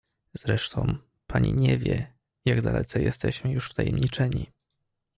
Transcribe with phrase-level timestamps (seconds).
[0.33, 0.97] "Zresztą,
[1.27, 2.13] pani nie wie,
[2.45, 4.51] jak dalece jesteśmy już wtajemniczeni“."